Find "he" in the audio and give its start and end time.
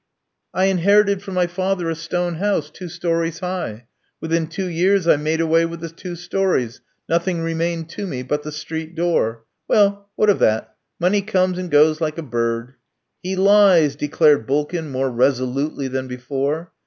13.21-13.35